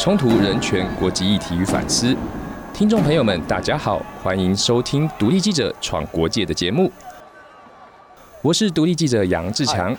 [0.00, 2.16] 冲突、人权、国际议题与反思。
[2.72, 6.90] 听众朋友们，大家好，欢迎收听独立记者闯国界的节目。
[8.40, 9.94] 我是独立记者杨志强。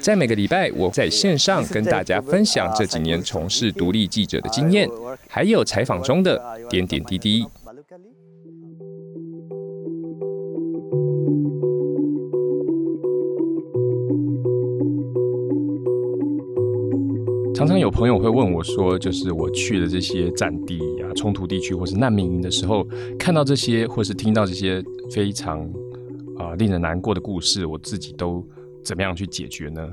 [0.00, 4.88] 在每个礼拜，我在线上跟大家分享这几年从事独立记者的经验，
[5.28, 7.44] 还有采访中的点点滴滴。
[17.64, 22.86] 常常有朋友会问我说，就是我去的这些战地啊、冲突地区或是难民营的时候，
[23.18, 25.66] 看到这些或是听到这些非常
[26.36, 28.46] 啊令人难过的故事，我自己都
[28.84, 29.88] 怎么样去解决呢？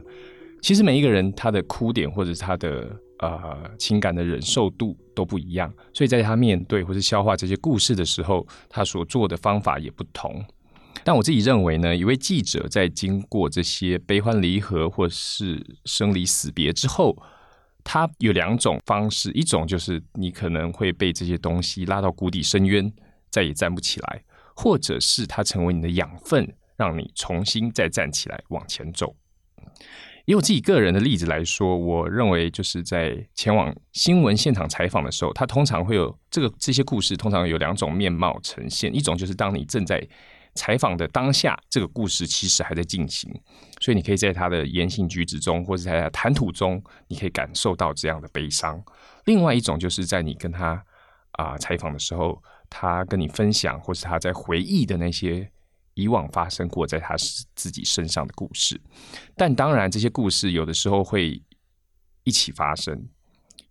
[0.61, 10.43] 其实每一个人他的哭点或者是他的呃情感的忍受度都不一样，所以在他面对或是消化这些故事的时候，他所做的方法也不同。
[11.05, 17.15] 但我自己认为呢，一位记者在经过这些悲欢离合或是生离死别之后，
[17.83, 22.91] 它有两种方式，一种就是你可能会被这些东西拉到谷底深渊，
[23.29, 24.21] 再也站不起来；
[24.55, 29.15] 或者是它成为你的养分，让你重新再站起来往前走。
[30.25, 40.07] 以我自己个人的例子来说，我认为就是在前往新闻现场采访的时候，它通常会有这个这些故事，通常有两种面貌呈现，一种就是当你正在
[40.53, 43.33] 采访的当下，这个故事其实还在进行，
[43.81, 48.81] 所以你可以在他的言行举止中，或者在他谈吐中，你可以感受到这样的悲伤。
[49.25, 50.81] 另外一种就是在你跟他
[51.33, 55.51] 啊采访的时候，他跟你分享，或是他在回忆的那些
[55.95, 57.15] 以往发生过在他
[57.55, 58.79] 自己身上的故事。
[59.35, 61.43] 但当然，这些故事有的时候会
[62.23, 63.09] 一起发生，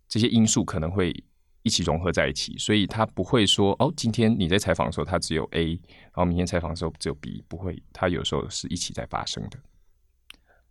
[0.06, 1.24] 这些因素可能会。
[1.62, 9.58] 一起融合在一起，所以他不会说哦，今天你在采访的时候，他只有 A，然后明天采访的时候只有 B，不会，他有时候是一起在发生的。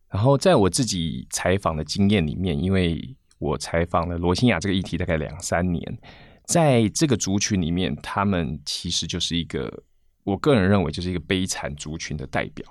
[0.10, 6.00] 然后在我自己采访的经验里面，因为我采访了罗兴亚这个议题大概两三年，
[6.46, 9.84] 在这个族群里面，他们其实就是一个，
[10.24, 12.66] 我个人认为就是一个悲惨族群的代表，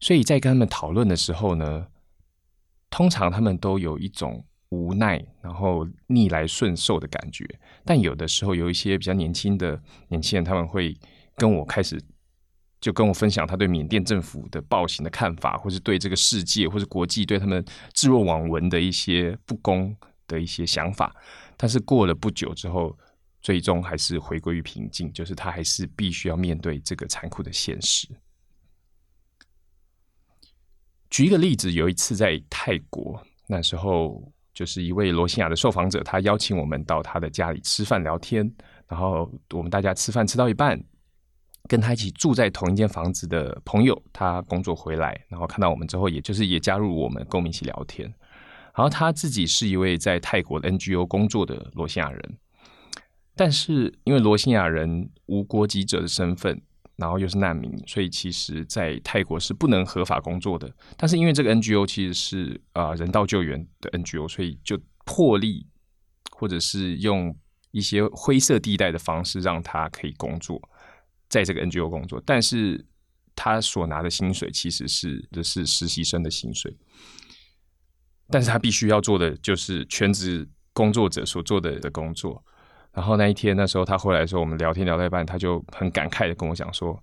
[0.00, 1.86] 所以在跟他们讨论的时候呢，
[2.90, 4.44] 通常他们都有一种。
[4.72, 7.44] 无奈，然后逆来顺受的感觉。
[7.84, 10.96] 但有的时候，有一些比较年轻的年轻人，他们会
[11.34, 12.00] 跟我开始
[12.80, 19.94] 就跟我分享他对缅甸政府的暴行的看法，或是对这个世界或是国际对他们置若罔闻的一些不公
[20.26, 21.14] 的一些想法。
[21.56, 22.96] 但是过了不久之后，
[23.42, 28.08] 最终还是回归于平静，就是他还是必须要面对这个残酷的现实。
[31.10, 34.32] 举一个例子，有一次在泰国，那时候。
[34.52, 38.52] 就是一位罗西亚的受访者，他邀请我们到他的家里吃饭聊天，
[38.86, 40.78] 然后我们大家吃饭吃到一半，
[41.68, 48.06] 跟他一起住在同一间房子的朋友，他工作回来，然后看到我们之后，也就是也加入我们，跟我们一起聊天。
[48.74, 52.38] 然后他自己是一位在泰国的 NGO 工作的罗西亚人，
[53.34, 56.60] 但是因为罗西亚人无国籍者的身份。
[56.96, 60.70] 然后又是难民，所以其实，在泰国是不能合法工作的。
[60.98, 65.66] 但是因为这个 NGO 其实是啊人道救援的 NGO，所以就破例
[66.30, 67.34] 或者是用
[67.70, 70.60] 一些灰色地带的方式让他可以工作，
[71.30, 72.22] 在这个 NGO 工作。
[72.26, 72.84] 但是
[73.34, 76.76] 他所拿的薪水其实是的是实习生的薪水，
[78.28, 82.44] 但是他必须要做的就是全职工作者所做的的工作。
[82.92, 87.00] 然后那一天，那时候他回来的时候，我们聊天聊到一半，他就很感慨的跟我讲说：“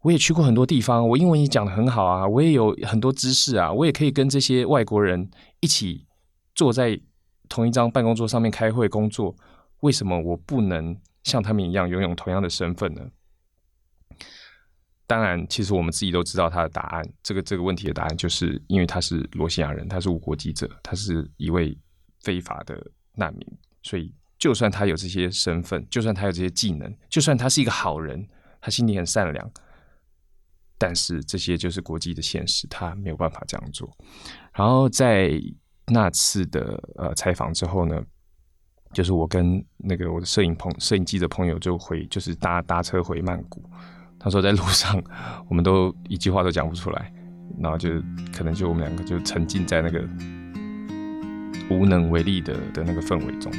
[0.00, 6.06] 我也去过很多地方，我英文也讲的很好啊，我也有很多知识啊，我也可以跟这些外国人一起
[6.54, 7.00] 坐在
[7.48, 9.34] 同一张办公桌上面开会工作，
[9.80, 13.02] 为什么我不能像他们一样拥有同样的身份呢？”
[15.06, 17.04] 当然，其实我们自己都知道他的答案。
[17.22, 21.76] 这个这个问题的答案，就是因为他是罗西亚人，他是无国籍者，他是一位
[22.20, 22.84] 非法的
[23.14, 23.46] 难民，
[23.82, 24.14] 所以。
[24.36, 28.28] 就算他有这些身份，就算他有这些技能，就算他是一个好人，
[28.60, 29.50] 他心里很善良，
[30.76, 33.88] 但是这些就是国际的现实，他没有办法这样做。
[34.52, 35.40] 然后在
[35.86, 38.02] 那次的呃采访之后呢，
[38.92, 43.64] 就是我跟那个我的摄影朋摄影记者朋友就回，就是搭搭车回曼谷。
[44.24, 44.98] 他说在路上
[45.48, 47.12] 我们都一句话都讲不出来，
[47.60, 47.90] 然后就
[48.34, 50.02] 可能就我们两个就沉浸在那个
[51.68, 53.52] 无能为力的的那个氛围中。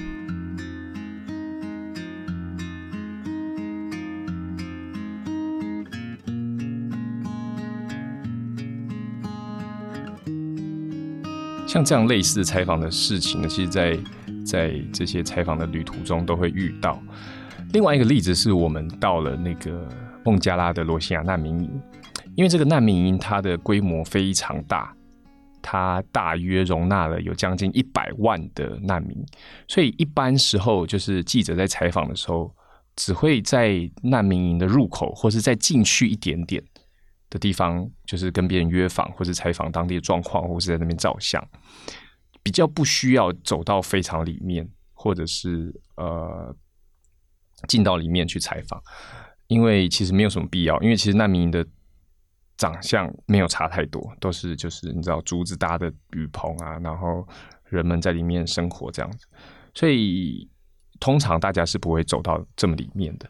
[11.67, 13.99] 像这样类似采访的事情呢，其实，在
[14.43, 16.99] 在这些采访的旅途中都会遇到。
[17.73, 19.87] 另外一个例子是我们到了那个
[20.25, 21.81] 孟加拉的罗西亚难民营，
[22.35, 24.93] 因为这个难民营它的规模非常大，
[25.61, 29.15] 它大约容纳了有将近一百万的难民，
[29.67, 32.53] 所以一般时候就是记者在采访的时候，
[32.95, 36.63] 只会在难民营的入口或是再进去一点点
[37.29, 41.45] 的地方，就是跟别人约访或是采访当地的状况，或是在那边照相，
[42.41, 46.55] 比较不需要走到非常里面，或者是呃
[47.67, 48.81] 进到里面去采访，
[49.47, 51.65] 因为其实没有什么必要，因为其实难民营的。
[52.57, 57.27] 长相没有差太多，都是就是你知道竹子搭的雨棚啊，然后
[57.65, 59.27] 人们在里面生活这样子，
[59.73, 60.49] 所以
[60.97, 63.29] 通常大家是不会走到这么里面的。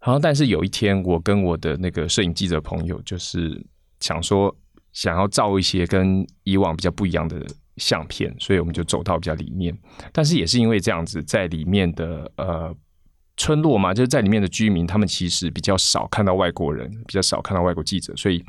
[0.00, 3.64] 然后，但是有一天，我跟我的那个摄影记者朋友，就是
[4.00, 4.52] 想说
[4.92, 7.46] 想要照一些跟以往比较不一样的
[7.76, 9.72] 相片，所以我们就走到比较里面。
[10.12, 12.74] 但是也是因为这样子，在里面的呃。
[13.40, 18.44] 村落嘛，就是在里面的居民，他们其实比较少看到外国人，比较少看到外国记者，所以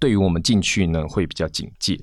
[0.00, 1.96] 对于我们进去呢，会比较警戒。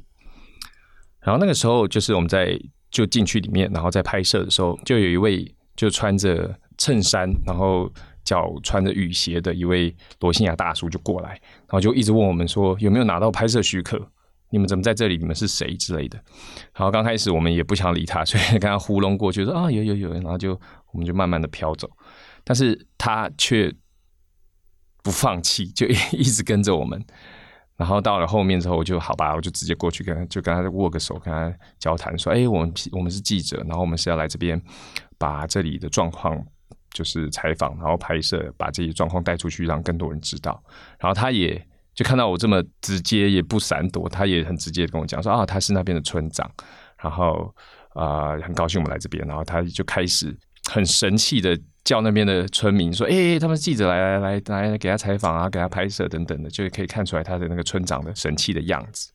[1.20, 2.58] 然后那个时候，就是我们在
[2.90, 7.92] 就进去里面，然后在拍摄的时候，就有一位就穿着衬衫，然后
[8.24, 14.10] 脚穿着雨鞋的一位罗兴亚大叔就过来，然后就一直问我们说有没有拿到拍摄许可。
[14.52, 15.18] 你们怎么在这里？
[15.18, 16.18] 你们是谁之类的？
[16.74, 20.60] 然后刚开始我们也不想理他， 所以跟他糊弄过去说啊有有有，然后就
[20.92, 21.88] 我们就慢慢的飘走，
[22.44, 23.72] 但是他却
[25.04, 27.04] 不放弃， 就一直跟着我们。
[27.78, 34.62] 然后到了后面之后，我就好吧，我就直接过去跟就跟他握个手，跟他交谈说：哎，我们我们是记者，然后我们是要来这边
[35.18, 36.44] 把这里的状况
[36.92, 40.62] 就是采访，然后拍摄，把这些状况带出去，让更多人知道。
[41.00, 41.64] 然后他也。
[42.00, 46.50] 就看到我这么直接，也不闪躲，他也很直接跟我讲说啊，他是那边的村长，
[46.98, 47.54] 然后
[47.90, 50.34] 啊，很高兴我们来这边，然后他就开始
[50.72, 59.12] 很神气的叫那边的村民说，哎，他们记者来来来来给他采访啊，给他拍摄等等的，就可以看出来他的那个村长的神气的样子。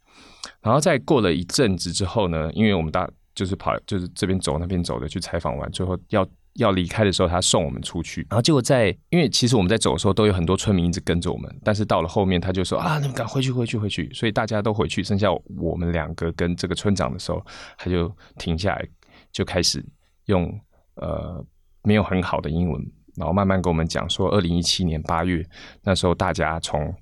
[0.60, 6.28] 然后再过了一阵子之后呢，因为我们大就是跑就是这边走那边走的去采访完，最后要。
[6.54, 17.44] 要离开的时候，他送我们出去，然后结果在，因为其实我们在走的时候都有很多村民一直跟着我们，但是到了后面他就说啊，你们赶回去，回去，回去，所以大家都回去，剩下我们两个跟这个村长的时候，
[17.76, 18.88] 他就停下来，
[19.32, 19.84] 就开始
[20.26, 20.48] 用
[20.96, 21.44] 呃
[21.82, 22.80] 没有很好的英文，
[23.16, 25.44] 然后慢慢跟我们讲说，二零一七年八月
[25.82, 26.94] 那时候大家从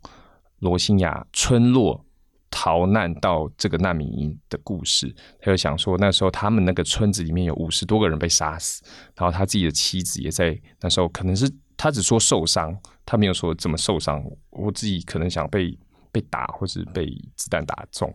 [0.60, 2.05] 罗兴亚村落。
[2.52, 8.84] 逃难到这个难民营的故事，他就想说，那时候他们那个村子里面有五十多个人被杀死，
[9.16, 14.22] 然后他自己的妻子也在那时候，可能是他只说受伤，他没有说怎么受伤。
[14.50, 15.76] 我自己可能想被
[16.12, 18.12] 被打，或是被子弹打中，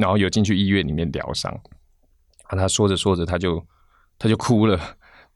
[0.00, 1.52] 然后有进去医院里面疗伤。
[2.48, 3.64] 啊，他说着说着，他就
[4.18, 4.78] 他就哭了，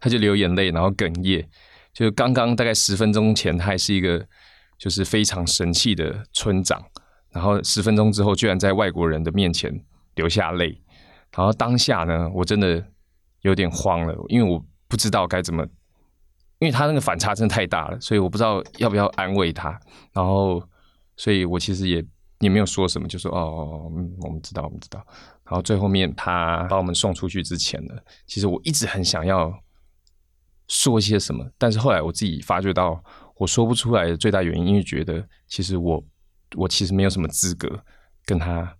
[0.00, 1.48] 他就流眼泪，然后哽咽。
[1.92, 4.26] 就刚刚大概十分钟前，他还是一个
[4.76, 6.84] 就是非常神气的村长。
[7.32, 9.72] 然后十分钟之后，居然在外国人的面前
[10.14, 10.82] 流下泪。
[11.32, 12.84] 然后当下呢，我真的
[13.42, 15.62] 有点慌了，因为我不知道该怎么，
[16.58, 19.78] 因为他那个反差真的太大了，所以我不知道要不要安慰他。
[20.12, 20.60] 然后，
[21.16, 22.04] 所以我其实也
[22.40, 24.98] 也没有说什么，就说哦，嗯，我们知道，我们知道。
[25.44, 27.94] 然后最后面他把我们送出去之前呢，
[28.26, 29.56] 其实我一直很想要
[30.66, 33.00] 说些什么，但是后来我自己发觉到
[33.36, 36.04] 我说不出来的最大原因，因为觉得其实我。
[36.56, 37.80] 我其实没有什么资格
[38.24, 38.76] 跟他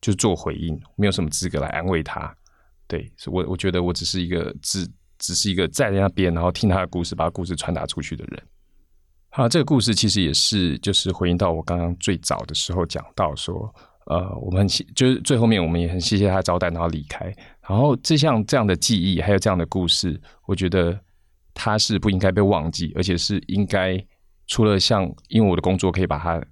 [0.00, 2.34] 就做回应，没有什么资格来安慰他。
[2.86, 4.86] 对，我我觉得我只是一个只
[5.18, 8.42] 只是一个在那边，然后听他的故事，把故事传达出去的人。
[9.30, 13.74] 好，这个故事其实也是就是回应到我刚刚最早的时候讲到说，
[14.06, 17.34] 呃，我们很就是最后面我们也很谢谢他招待，然后离开。
[17.66, 21.00] 然后这项这样的记忆，还有这样的故事，我觉得
[21.54, 23.98] 他是不应该被忘记，而且是应该
[24.46, 26.44] 除了像因为我的工作可以把它。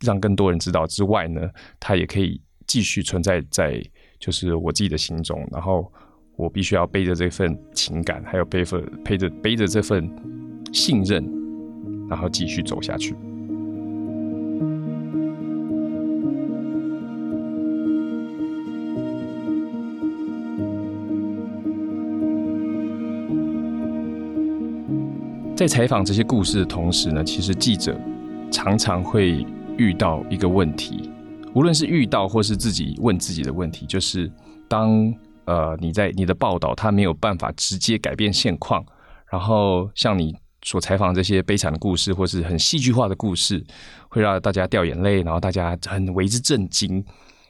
[0.00, 1.40] 让更多人知道之外呢，
[1.80, 3.82] 它也可以继续存在在
[4.20, 5.44] 就是我自己的心中。
[5.50, 5.92] 然后
[6.36, 10.08] 我必须要背着这份情感，还有背负背着背着这份
[10.72, 11.24] 信任，
[12.08, 13.16] 然后继续走下去。
[25.56, 28.00] 在采访这些故事的同时呢，其实记者
[28.52, 29.44] 常常会。
[29.78, 31.08] 遇到一个问题，
[31.54, 34.30] 无论是遇到或是自己问自己的问题，就是
[34.68, 35.10] 当
[35.46, 38.84] 呃你在你的报道，它没有办法直接改变现况，
[39.30, 43.64] 然后像你所采访这些悲惨的故事，或是很戏剧化的故事，
[44.08, 47.04] 会让大家掉眼泪，然后大家很为之震惊。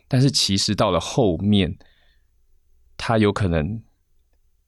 [0.07, 1.77] 但是其实到了后面，
[2.97, 3.83] 它有可能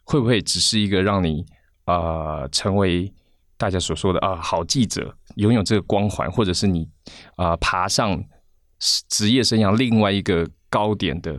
[0.05, 1.45] 会不会只是一个让你
[1.85, 3.12] 啊成为。
[3.61, 6.88] 大家所说的啊，好记者拥有这个光环，或者是你
[7.37, 8.19] 啊爬上
[9.11, 11.38] 职业生涯另外一个高点的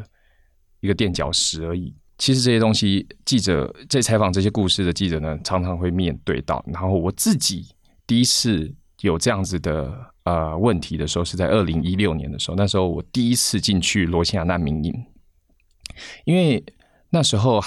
[0.81, 1.95] 一个垫脚石而已。
[2.19, 6.63] 其实这些东西，记者在采访这些故事的记者呢，常常会面对到。
[6.71, 7.65] 然后我自己
[8.05, 9.91] 第一次有这样子的
[10.25, 12.55] 呃问题的时候，是在二零一六年的时候。
[12.55, 14.93] 那时候我第一次进去罗兴亚难民营，
[16.25, 16.63] 因为
[17.09, 17.59] 那时候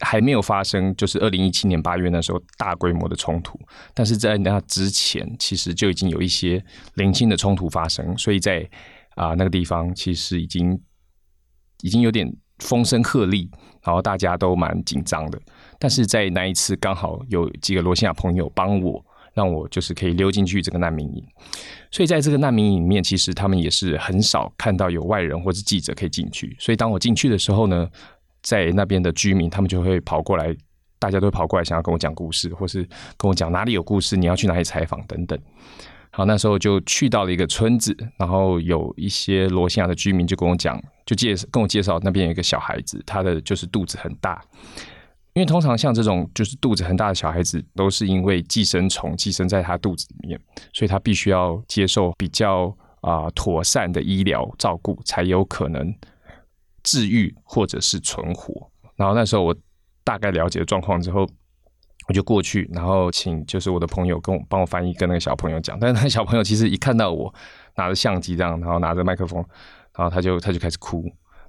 [0.00, 3.58] 还没有发生，就是二零一七年八月那时候大规模的冲突。
[3.94, 8.68] 但是在那之前，其实就已经有一些零星的冲突发生，所以在
[9.16, 10.80] 啊那个地方其实已经
[11.82, 12.32] 已经有点。
[12.60, 13.48] 风声鹤唳，
[13.82, 15.40] 然后大家都蛮紧张的。
[15.78, 21.24] 但是在那一次，刚好有几个罗西亚朋友帮我，让我就是可以溜进去这个难民营。
[21.90, 26.54] 所以在这个难民营里面，其实他们也是很少看到有外人或是记者可以进去。
[26.58, 27.88] 所以当我进去的时候呢，
[28.42, 30.54] 在那边的居民他们就会跑过来，
[30.98, 35.38] 大家都跑过来想要跟我讲故事，或是跟我讲哪里有故事，你要去哪里采访等等。
[36.12, 44.42] 好，那时候就去到了一个村子，然后有一些罗西亚的居民就跟我讲，就介跟我介绍那边有一个小孩子，他的就是肚子很大，
[45.34, 50.40] 因为通常像这种就是肚子很大的小孩子，都是因为寄生虫寄生在他肚子里面，
[50.72, 55.94] 所以他必须要接受比较啊妥善的医疗照顾，才有可能
[56.82, 58.70] 治愈或者是存活。
[58.96, 59.56] 然后那时候我
[60.04, 61.26] 大概了解状况之后。
[62.08, 65.78] 我就过去，然后请就是我的朋友跟我帮我翻译，跟那个小朋友讲。
[65.78, 67.32] 但是那个小朋友其实一看到我
[67.76, 69.38] 拿着相机这样，然后拿着麦克风，
[69.96, 71.04] 然后他就他就开始哭。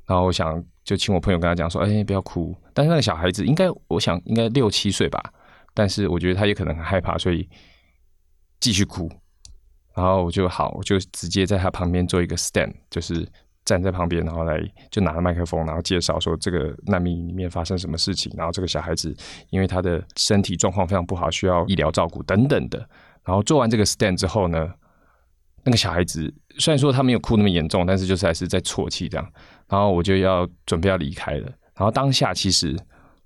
[0.05, 5.33] 然后我想就请我朋友跟他讲说：“哎，不要哭。”但是那个小孩子应该我想应该六七岁吧，
[5.73, 7.50] 但是我觉得他也可能很害怕，所以
[8.59, 9.09] 继续哭。
[9.95, 13.27] 然后我就好，我就直接在他旁边做一个 stand，就是。
[13.63, 19.15] 站在旁边，然后来就拿着麦克风，然后介绍说这个难民里面发生什么事情，然后这个小孩子
[19.51, 22.80] 因为他的身体状况非常不好，需要医疗照顾等等的。
[23.24, 24.68] 然后做完这个 stand 之后呢，
[25.63, 29.32] 那个小孩子虽然说他没有哭那么严重，但是就是还是在啜泣这样。
[29.70, 31.46] 然后我就要准备要离开了。
[31.75, 32.75] 然后当下其实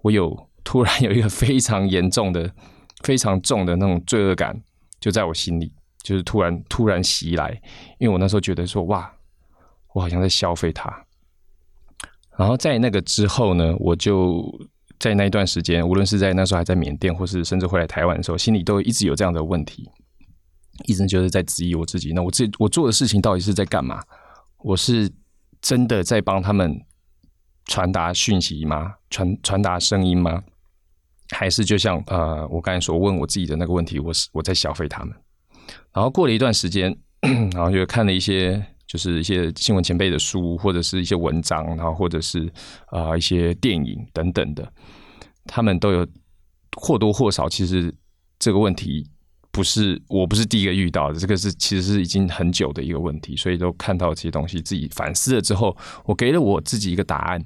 [0.02, 2.52] 我有突然有一个非常严重的、
[3.04, 4.54] 非常重的那种罪恶感，
[5.00, 5.72] 就在我心里，
[6.04, 7.58] 就是突然突然袭来，
[8.00, 9.10] 因为我那时候觉得说哇。
[9.96, 10.94] 我好像在消费它，
[12.38, 14.44] 然后在那个之后呢，我就
[15.00, 19.90] 在那一段时间，无论是在那时候还在缅甸，或是甚至回来台湾的时候，心里都一直有这样的问题，
[20.84, 22.12] 一直就是在质疑我自己。
[22.12, 24.04] 那我自我做的事情到底是在干嘛？
[24.66, 25.10] 我是
[25.62, 26.78] 真的在帮他们
[27.68, 28.96] 传达讯息吗？
[29.10, 30.44] 传传达声音吗？
[31.30, 35.16] 还是就像呃，我刚才所问我自己的那个问题，我是我在消费他们。
[35.94, 36.94] 然后过了一段时间，
[37.56, 38.62] 然后就看了一些。
[38.88, 42.52] 就是一些新闻前辈的书，或者是一些文章，然后或者是
[42.88, 44.72] 啊一些电影等等的，
[45.46, 46.08] 他们都有
[46.78, 47.50] 或多或少。
[47.50, 47.94] 其实
[48.38, 49.04] 这个问题
[49.52, 55.76] 不是我不是第一个遇到的，这个是其实是已经很久的一个问题，所以都看到这些东西，自己反思了之后，
[56.06, 57.44] 我给了我自己一个答案，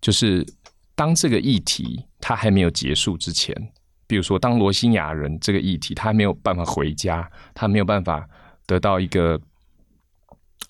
[0.00, 0.46] 就是
[0.94, 3.54] 当这个议题它还没有结束之前，
[4.06, 8.26] 比如说当罗兴亚人这个议题，他没有办法回家，他没有办法
[8.66, 9.38] 得到一个。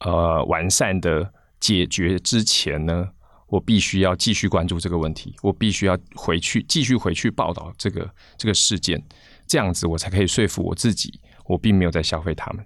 [0.00, 3.06] 呃，完善的解决之前呢，
[3.48, 9.02] 我必须要继续关注这个问题，我必须要回去继续回去报道这个这个事件，
[9.46, 12.64] 这样子我才可以说服我自己，我并没有在消费他们。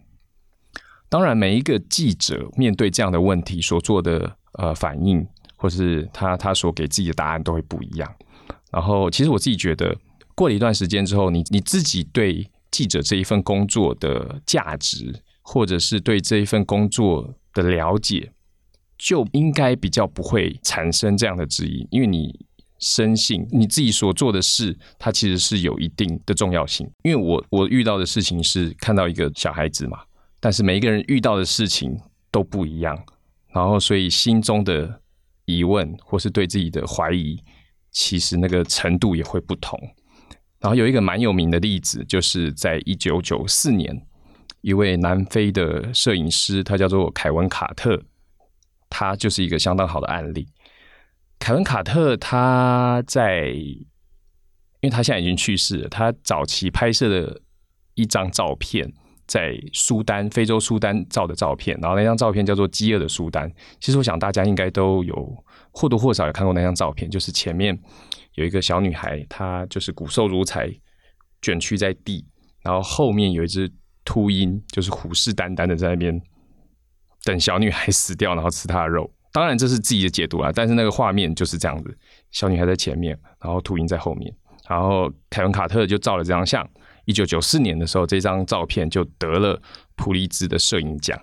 [1.09, 5.27] 当然，每一个记者面对这样的问题所做的呃反应，
[5.57, 8.15] 或是他他所给自己的答案都会不一样。
[8.71, 9.97] 然后，其实我自己觉得，
[10.37, 15.21] 过了一段时间之后，你你自己对记者这一份工作的价值。
[15.47, 18.33] 或者是对这一份工作的了解，
[18.97, 22.47] 就应该比较不会产生这样的质疑，因为你
[22.81, 26.91] 深信你自己所做的事，它其实是有一定的重要性。
[27.03, 29.99] 因为我我遇到的事情是看到一个小孩子嘛，
[30.41, 31.95] 但是每一个人遇到的事情
[32.31, 32.99] 都不一样，
[33.53, 34.99] 然后所以心中的
[35.45, 37.39] 疑问或是对自己的怀疑，
[37.91, 39.79] 其实那个程度也会不同。
[40.59, 44.07] 然后有一个蛮有名的例子，就是在一九九四年。
[44.65, 48.01] 一位南非的摄影师，他叫做凯文·卡特，
[48.89, 50.49] 他就是一个相当好的案例。
[51.39, 57.39] 凯文·卡特他在，因为他现在已经去世了，他早期拍摄的
[57.93, 58.91] 一张照片，
[59.27, 63.47] 在苏丹，非洲苏丹照的照片，然后那张照片叫做《饥饿的苏丹》。
[63.81, 67.79] 其实我想大家应该都有或多或少有看过那张照片，就是前面
[68.37, 70.75] 有一个小女孩，她就是骨瘦如柴，
[71.43, 72.25] 卷曲在地，
[72.63, 73.71] 然后后面有一只。
[74.05, 76.21] 秃鹰就是虎视眈眈的在那边
[77.25, 79.11] 等小女孩死掉，然后吃她的肉。
[79.33, 81.99] 当然这是自己的解读啦，但是那个画面就是这样子：
[82.31, 84.33] 小女孩在前面，然后秃鹰在后面。
[84.69, 86.67] 然后凯文卡特就照了这张相。
[87.05, 89.61] 一九九四年的时候，这张照片就得了
[89.97, 91.21] 普利兹的摄影奖。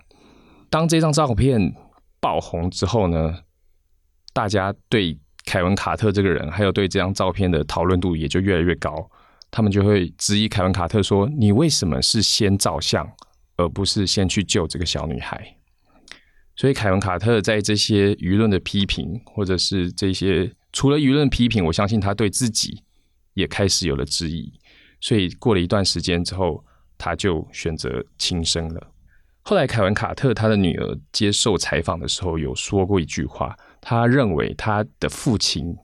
[0.69, 1.73] 当这张照片
[2.19, 3.39] 爆红之后呢，
[4.33, 9.09] 大家对凯文卡特这个人，还有对这张照片的讨论度也就越来越高。
[9.51, 13.08] 他们就会质疑凯文卡特说：“你为什么是先照相，
[13.58, 15.55] 而不是先去救这个小女孩？”
[16.55, 22.84] 所以，凯文卡特在这些舆论的批评，或者是这些除了舆论批评，我相信他对自己
[23.34, 24.51] 也开始有了质疑。
[25.00, 26.63] 所以，过了一段时间之后，
[26.98, 28.88] 他就选择轻生了。
[29.41, 35.75] 后来，凯文卡特他的女儿接受采访的时候，有说过一句话：他认为他的父亲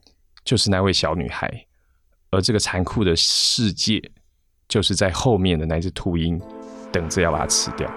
[0.44, 1.66] 就是那位小女孩，
[2.30, 4.02] 而这个残酷的世界
[4.68, 6.40] 就是在后面的那只秃鹰，
[6.92, 7.90] 等着要把它吃掉。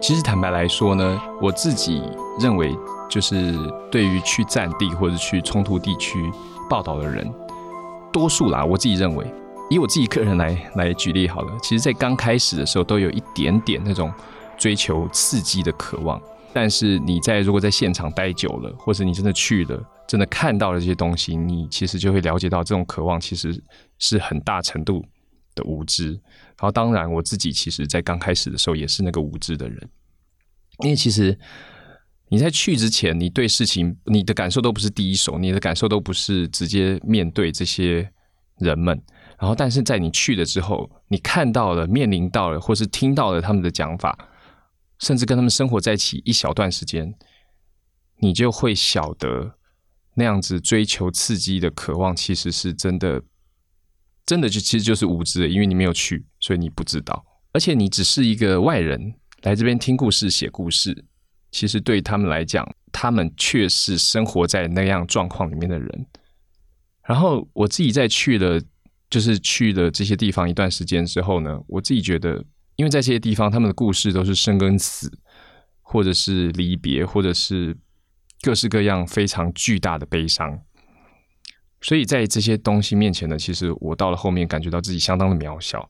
[0.00, 2.02] 其实坦白来说呢，我自己
[2.38, 2.76] 认为，
[3.08, 3.54] 就是
[3.90, 6.30] 对于去战地或者去冲突地区
[6.68, 7.32] 报道的人，
[8.14, 9.26] 多数啦，我自己认为，
[9.68, 11.52] 以我自己个人来 来举例好了。
[11.60, 14.12] 其实，在刚开始的时候，都有一点点那种
[14.56, 16.22] 追求刺激的渴望。
[16.52, 23.60] 但是你在如果在现场待久了，或者你真的去了，真的看到了这些东西，你其实就会了解到，这种渴望其实
[23.98, 25.04] 是很大程度。
[25.56, 29.88] 的无知，然后当然我自己其实，在刚开始的时候也是那个无知的人，
[30.80, 31.38] 因为其实
[32.34, 38.10] 你在去之前，你对事情你的感受都不是第一手，你的感受都不是直接面对这些
[38.58, 39.00] 人们，
[39.38, 44.18] 然后但是在你去了之后，你看到了、面临到了，或是听到了他们的讲法，
[44.98, 47.14] 甚至跟他们生活在一起一小段时间，
[48.18, 49.54] 你就会晓得
[50.16, 53.22] 那样子追求刺激的渴望，其实是真的。
[54.26, 57.24] 真的就其实就是无知的，因为你没有去，所以你不知道。
[57.52, 61.04] 而且你只是一个外人来这边听故事、写故事，
[61.54, 66.06] 其实对他们来讲，他们却是生活在那样状况里面的人。
[67.06, 68.60] 然后我自己在去了，
[69.08, 75.08] 就是去了这些地方一段时间之后呢，我自己觉得，因为在这些地方，他们的故事都是生跟死，
[75.80, 77.76] 或者是离别，或者是
[78.42, 80.58] 各式各样非常巨大的悲伤。
[81.80, 85.88] 所以在这些东西面前呢，其实我到了后面感觉到自己相当的渺小，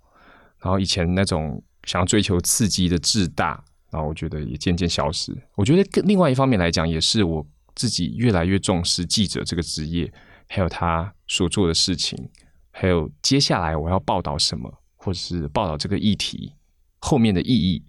[0.60, 5.32] 然后以前那种想要追求刺激的志大，然后我觉得也渐渐消失。
[5.54, 10.12] 我觉得更另外一方面来讲，也是我自己越来越重视记者这个职业，
[10.48, 12.28] 还有他所做的事情，
[12.72, 16.52] 还有接下来我要报道什么，或者是报道这个议题
[16.98, 17.84] 后面的意义，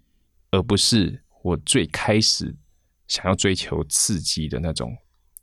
[0.51, 2.55] 而不是我最开始
[3.07, 4.95] 想要追求刺激的那种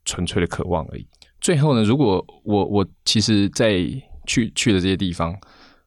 [0.05, 1.09] 纯粹的渴望而已。
[1.41, 3.85] 最后呢，如果我我其实，在
[4.29, 5.37] 去去了这些地方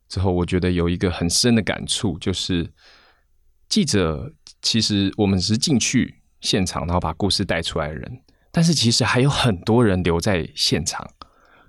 [0.09, 2.69] 之后，我觉得有一个很深的感触，就是
[3.69, 4.33] 记者
[4.65, 8.19] 其实我们只是进去现场，然后把故事带出来的人，
[8.51, 11.07] 但是其实还有很多人留在现场。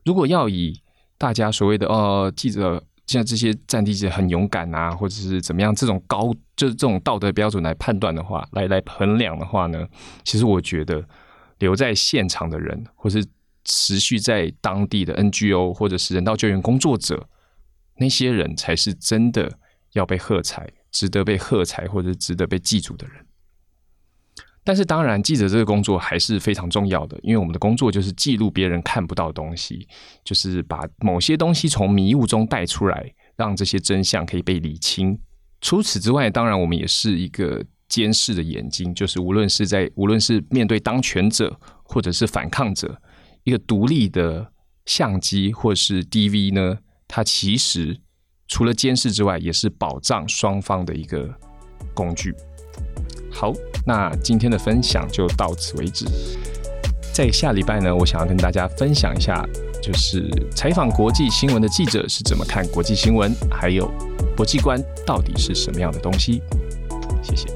[0.03, 0.81] 如果要以
[1.19, 9.87] 大家所谓的呃记者，像这些战地记者很勇敢啊，或者是怎么样这种高就是这种道德标准来判断的话，来来衡量的话呢，
[10.25, 11.07] 其实我觉得
[11.59, 13.23] 留在现场的人，或是
[13.67, 17.29] 持续在当地的 NGO 或者是人道救援工作者，
[17.99, 19.53] 那些人才是真的
[19.93, 23.27] 要被喝彩、值得被喝彩或者值得被记住的人。
[24.65, 29.87] 但是，当然，记者这个工作还是非常重要的，因为我们的工作就是记录别人看不到的东西，
[30.25, 35.19] 就是把某些东西从迷雾中带出来，让这些真相可以被理清。
[35.61, 42.99] 除此之外，当然，我们也是一个监视的眼睛，就是无论是在无论是面对当权者或者是反抗者。
[43.45, 44.51] 一个独立的
[44.87, 47.97] 相机或是 DV 呢，它其实
[48.49, 51.29] 除了监视之外，也是保障双方的一个
[51.95, 52.35] 工具。
[53.31, 53.53] 好，
[53.87, 56.07] 那今天的分享就到此为止。
[57.13, 59.43] 在下礼拜呢，我想要跟大家分享一下，
[59.83, 63.91] 就是采访国际新闻的记者是怎么看国际新闻，还有
[64.37, 66.43] 国际观到底是什么样的东西。
[67.23, 67.56] 谢谢。